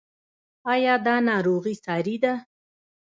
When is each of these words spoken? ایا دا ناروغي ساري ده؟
ایا 0.73 0.93
دا 1.05 1.15
ناروغي 1.27 1.75
ساري 1.83 2.15
ده؟ 2.23 2.33